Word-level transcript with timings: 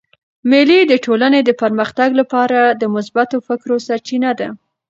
مېلې 0.49 0.79
د 0.85 0.93
ټولني 1.05 1.39
د 1.45 1.49
پرمختګ 1.61 2.09
له 2.19 2.23
پاره 2.33 2.61
د 2.81 2.83
مثبتو 2.95 3.37
فکرو 3.47 3.75
سرچینه 3.87 4.31
ده. 4.39 4.47